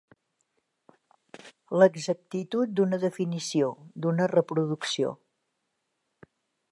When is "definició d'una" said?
3.05-4.31